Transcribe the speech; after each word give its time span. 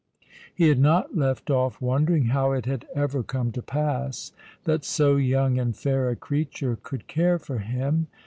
He 0.55 0.69
had 0.69 0.79
not 0.79 1.15
left 1.15 1.51
off 1.51 1.79
wondering 1.79 2.29
how 2.33 2.53
it 2.53 2.65
had 2.65 2.87
ever 2.95 3.21
come 3.21 3.51
to 3.51 3.61
pass 3.61 4.31
that 4.63 4.83
so 4.83 5.17
young 5.17 5.59
and 5.59 5.77
fair 5.77 6.09
a 6.09 6.15
creature 6.15 6.75
could 6.81 7.05
care 7.05 7.37
for 7.37 7.59
him. 7.59 8.07